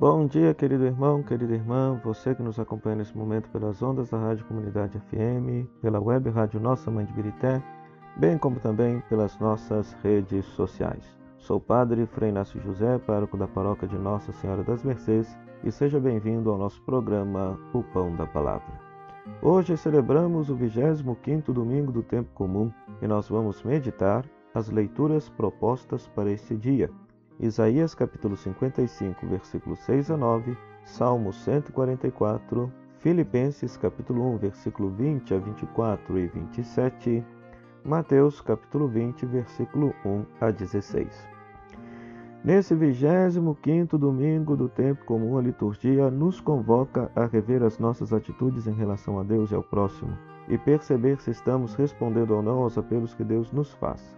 [0.00, 4.16] Bom dia, querido irmão, querida irmã, você que nos acompanha nesse momento pelas ondas da
[4.16, 7.60] Rádio Comunidade FM, pela web Rádio Nossa Mãe de Birité,
[8.16, 11.18] bem como também pelas nossas redes sociais.
[11.36, 15.72] Sou o Padre Frei Inácio José, pároco da paróquia de Nossa Senhora das Mercês, e
[15.72, 18.80] seja bem-vindo ao nosso programa O Pão da Palavra.
[19.42, 22.70] Hoje celebramos o 25º domingo do tempo comum
[23.02, 26.88] e nós vamos meditar as leituras propostas para este dia.
[27.40, 35.38] Isaías capítulo 55, versículos 6 a 9, Salmo 144, Filipenses capítulo 1, versículo 20 a
[35.38, 37.24] 24 e 27,
[37.84, 41.28] Mateus capítulo 20, versículo 1 a 16.
[42.42, 48.66] Nesse 25 domingo do tempo comum, a liturgia nos convoca a rever as nossas atitudes
[48.66, 50.16] em relação a Deus e ao próximo
[50.48, 54.16] e perceber se estamos respondendo ou não aos apelos que Deus nos faz.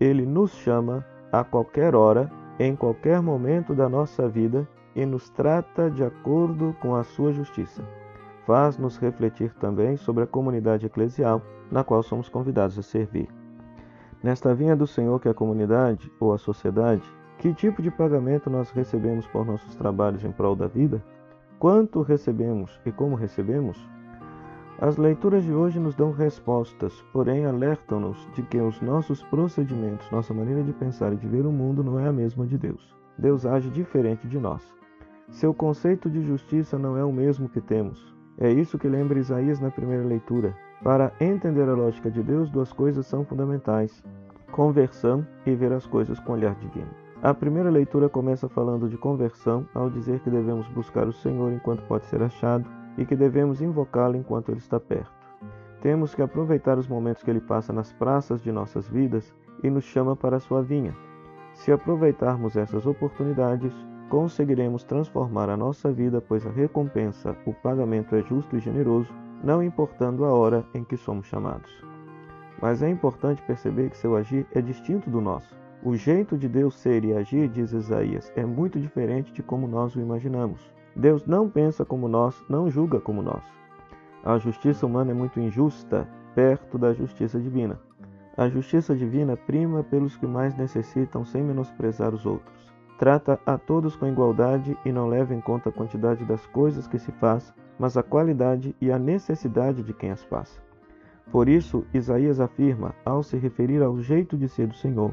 [0.00, 5.90] Ele nos chama a qualquer hora, em qualquer momento da nossa vida e nos trata
[5.90, 7.82] de acordo com a sua justiça.
[8.46, 13.28] Faz-nos refletir também sobre a comunidade eclesial na qual somos convidados a servir.
[14.22, 17.02] Nesta vinha do Senhor que é a comunidade ou a sociedade,
[17.38, 21.02] que tipo de pagamento nós recebemos por nossos trabalhos em prol da vida?
[21.58, 23.93] Quanto recebemos e como recebemos?
[24.80, 30.34] As leituras de hoje nos dão respostas, porém alertam-nos de que os nossos procedimentos, nossa
[30.34, 32.92] maneira de pensar e de ver o mundo não é a mesma de Deus.
[33.16, 34.74] Deus age diferente de nós.
[35.30, 38.12] Seu conceito de justiça não é o mesmo que temos.
[38.36, 40.52] É isso que lembra Isaías na primeira leitura.
[40.82, 44.02] Para entender a lógica de Deus, duas coisas são fundamentais:
[44.50, 46.90] conversão e ver as coisas com olhar divino.
[47.22, 51.86] A primeira leitura começa falando de conversão, ao dizer que devemos buscar o Senhor enquanto
[51.86, 55.12] pode ser achado e que devemos invocá-lo enquanto ele está perto.
[55.80, 59.84] Temos que aproveitar os momentos que ele passa nas praças de nossas vidas e nos
[59.84, 60.96] chama para a sua vinha.
[61.54, 63.72] Se aproveitarmos essas oportunidades,
[64.08, 69.12] conseguiremos transformar a nossa vida, pois a recompensa, o pagamento é justo e generoso,
[69.42, 71.70] não importando a hora em que somos chamados.
[72.60, 75.54] Mas é importante perceber que seu agir é distinto do nosso.
[75.82, 79.94] O jeito de Deus ser e agir, diz Isaías, é muito diferente de como nós
[79.94, 80.72] o imaginamos.
[80.96, 83.42] Deus não pensa como nós, não julga como nós.
[84.24, 87.78] A justiça humana é muito injusta perto da justiça divina.
[88.36, 92.72] A justiça divina prima pelos que mais necessitam sem menosprezar os outros.
[92.98, 96.98] Trata a todos com igualdade e não leva em conta a quantidade das coisas que
[96.98, 100.60] se faz, mas a qualidade e a necessidade de quem as faz.
[101.30, 105.12] Por isso, Isaías afirma, ao se referir ao jeito de ser do Senhor,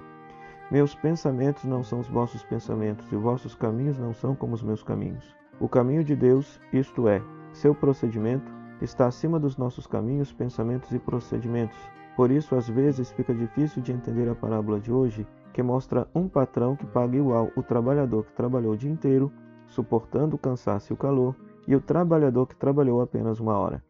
[0.69, 4.83] meus pensamentos não são os vossos pensamentos, e vossos caminhos não são como os meus
[4.83, 5.40] caminhos.
[5.61, 7.21] O caminho de Deus, isto é,
[7.53, 8.51] seu procedimento,
[8.81, 11.77] está acima dos nossos caminhos, pensamentos e procedimentos.
[12.15, 16.27] Por isso, às vezes, fica difícil de entender a parábola de hoje, que mostra um
[16.27, 19.31] patrão que paga igual o trabalhador que trabalhou o dia inteiro,
[19.67, 21.35] suportando o cansaço e o calor,
[21.67, 23.83] e o trabalhador que trabalhou apenas uma hora.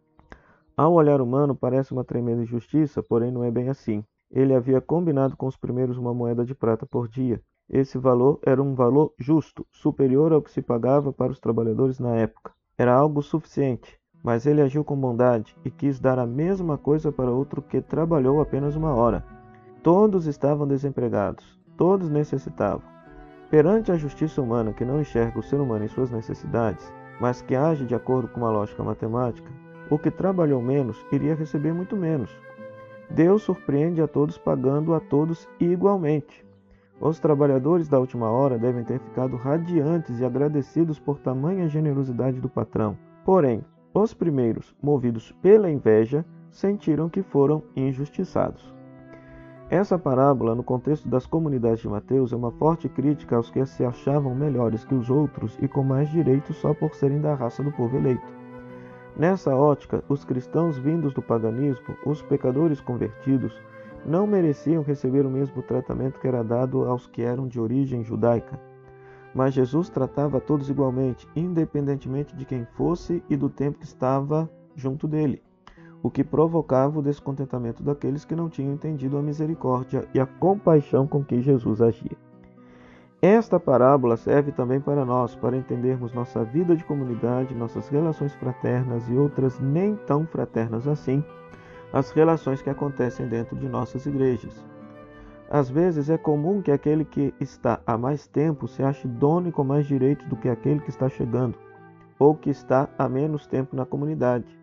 [0.75, 4.03] Ao olhar humano, parece uma tremenda injustiça, porém não é bem assim.
[4.29, 7.41] Ele havia combinado com os primeiros uma moeda de prata por dia.
[7.69, 12.15] Esse valor era um valor justo, superior ao que se pagava para os trabalhadores na
[12.15, 12.53] época.
[12.77, 17.31] Era algo suficiente, mas ele agiu com bondade e quis dar a mesma coisa para
[17.31, 19.25] outro que trabalhou apenas uma hora.
[19.83, 22.83] Todos estavam desempregados, todos necessitavam.
[23.49, 27.55] Perante a justiça humana que não enxerga o ser humano em suas necessidades, mas que
[27.55, 29.51] age de acordo com uma lógica matemática,
[29.89, 32.31] o que trabalhou menos iria receber muito menos.
[33.09, 36.45] Deus surpreende a todos pagando a todos igualmente.
[37.01, 42.47] Os trabalhadores da última hora devem ter ficado radiantes e agradecidos por tamanha generosidade do
[42.47, 42.95] patrão.
[43.25, 48.71] Porém, os primeiros, movidos pela inveja, sentiram que foram injustiçados.
[49.67, 53.83] Essa parábola, no contexto das comunidades de Mateus, é uma forte crítica aos que se
[53.83, 57.71] achavam melhores que os outros e com mais direitos só por serem da raça do
[57.71, 58.27] povo eleito.
[59.17, 63.59] Nessa ótica, os cristãos vindos do paganismo, os pecadores convertidos,
[64.05, 68.59] não mereciam receber o mesmo tratamento que era dado aos que eram de origem judaica.
[69.33, 75.07] Mas Jesus tratava todos igualmente, independentemente de quem fosse e do tempo que estava junto
[75.07, 75.41] dele,
[76.03, 81.07] o que provocava o descontentamento daqueles que não tinham entendido a misericórdia e a compaixão
[81.07, 82.17] com que Jesus agia.
[83.21, 89.07] Esta parábola serve também para nós, para entendermos nossa vida de comunidade, nossas relações fraternas
[89.07, 91.23] e outras nem tão fraternas assim,
[91.93, 94.65] as relações que acontecem dentro de nossas igrejas.
[95.49, 99.51] Às vezes é comum que aquele que está há mais tempo se ache dono e
[99.51, 101.57] com mais direitos do que aquele que está chegando,
[102.17, 104.57] ou que está há menos tempo na comunidade.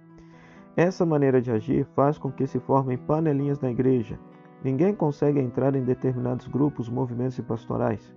[0.75, 4.19] Essa maneira de agir faz com que se formem panelinhas na igreja.
[4.65, 8.15] Ninguém consegue entrar em determinados grupos, movimentos e pastorais.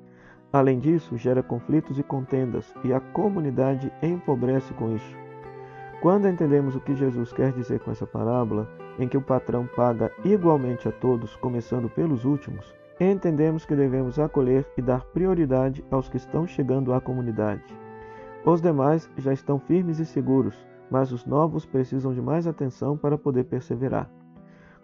[0.54, 5.21] Além disso, gera conflitos e contendas, e a comunidade empobrece com isso.
[6.02, 8.68] Quando entendemos o que Jesus quer dizer com essa parábola,
[8.98, 14.66] em que o patrão paga igualmente a todos, começando pelos últimos, entendemos que devemos acolher
[14.76, 17.64] e dar prioridade aos que estão chegando à comunidade.
[18.44, 20.56] Os demais já estão firmes e seguros,
[20.90, 24.10] mas os novos precisam de mais atenção para poder perseverar.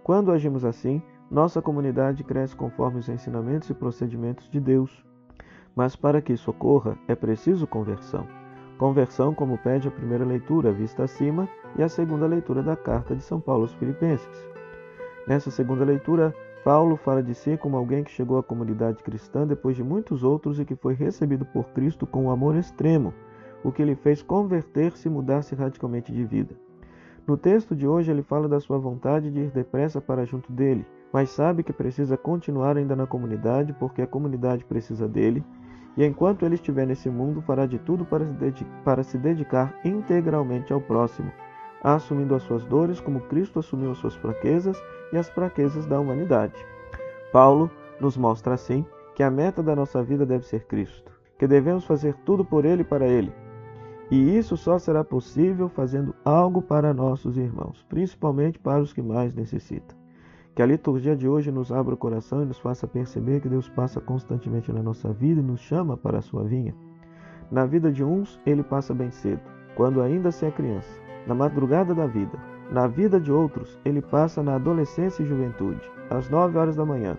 [0.04, 5.04] Quando agimos assim, nossa comunidade cresce conforme os ensinamentos e procedimentos de Deus.
[5.76, 8.37] Mas para que isso ocorra, é preciso conversão.
[8.78, 13.24] Conversão, como pede a primeira leitura vista acima e a segunda leitura da carta de
[13.24, 14.48] São Paulo aos Filipenses.
[15.28, 16.34] Nessa segunda leitura,
[16.64, 20.60] Paulo fala de si como alguém que chegou à comunidade cristã depois de muitos outros
[20.60, 23.16] e que foi recebido por Cristo com um amor extremo,
[23.64, 26.56] o que lhe fez converter-se e mudar-se radicalmente de vida.
[27.26, 30.86] No texto de hoje, ele fala da sua vontade de ir depressa para junto dele,
[31.12, 35.44] mas sabe que precisa continuar ainda na comunidade porque a comunidade precisa dele
[35.98, 40.72] e enquanto ele estiver nesse mundo, fará de tudo para se, para se dedicar integralmente
[40.72, 41.32] ao próximo,
[41.84, 44.80] assumindo as suas dores como Cristo assumiu as suas fraquezas
[45.12, 46.54] e as fraquezas da humanidade.
[47.34, 48.86] Paulo nos mostra assim
[49.16, 52.84] que a meta da nossa vida deve ser Cristo, que devemos fazer tudo por Ele
[52.84, 53.34] e para Ele.
[54.12, 59.34] E isso só será possível fazendo algo para nossos irmãos, principalmente para os que mais
[59.34, 59.98] necessitam.
[60.58, 63.70] Que a liturgia de hoje nos abra o coração e nos faça perceber que Deus
[63.70, 66.74] passa constantemente na nossa vida e nos chama para a sua vinha.
[67.52, 69.40] Na vida de uns, ele passa bem cedo,
[69.76, 72.40] quando ainda se é criança, na madrugada da vida.
[72.72, 77.16] Na vida de outros, ele passa na adolescência e juventude, às nove horas da manhã.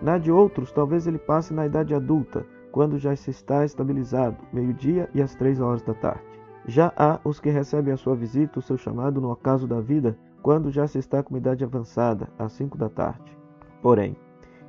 [0.00, 5.10] Na de outros, talvez ele passe na idade adulta, quando já se está estabilizado, meio-dia
[5.12, 6.24] e às três horas da tarde.
[6.66, 10.16] Já há os que recebem a sua visita, o seu chamado no ocaso da vida,
[10.42, 13.36] quando já se está com idade avançada, às 5 da tarde.
[13.80, 14.16] Porém,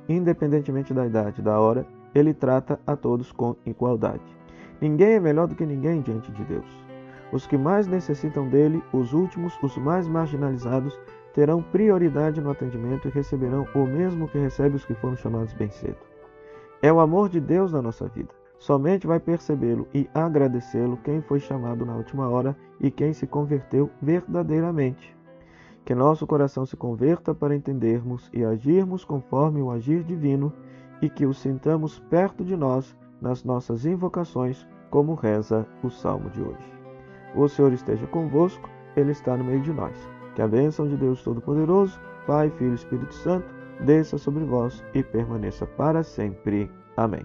[0.08, 4.22] independentemente da idade e da hora, ele trata a todos com igualdade.
[4.80, 6.84] Ninguém é melhor do que ninguém diante de Deus.
[7.32, 10.98] Os que mais necessitam dele, os últimos, os mais marginalizados,
[11.32, 15.68] terão prioridade no atendimento e receberão o mesmo que recebe os que foram chamados bem
[15.70, 15.98] cedo.
[16.80, 18.28] É o amor de Deus na nossa vida.
[18.58, 23.90] Somente vai percebê-lo e agradecê-lo quem foi chamado na última hora e quem se converteu
[24.00, 25.14] verdadeiramente.
[25.84, 30.50] Que nosso coração se converta para entendermos e agirmos conforme o agir divino
[31.02, 36.40] e que o sintamos perto de nós nas nossas invocações, como reza o salmo de
[36.40, 36.72] hoje.
[37.34, 40.08] O Senhor esteja convosco, Ele está no meio de nós.
[40.34, 43.46] Que a bênção de Deus Todo-Poderoso, Pai, Filho e Espírito Santo,
[43.80, 46.70] desça sobre vós e permaneça para sempre.
[46.96, 47.24] Amém.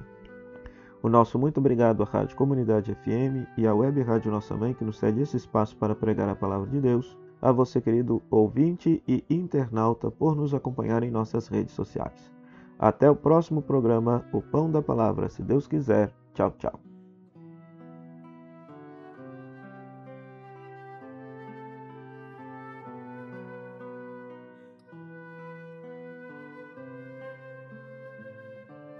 [1.01, 4.83] O nosso muito obrigado à Rádio Comunidade FM e à Web Rádio Nossa Mãe que
[4.83, 9.24] nos cede esse espaço para pregar a palavra de Deus a você, querido ouvinte e
[9.30, 12.31] internauta, por nos acompanhar em nossas redes sociais.
[12.77, 16.12] Até o próximo programa, O Pão da Palavra, se Deus quiser.
[16.33, 16.88] Tchau, tchau.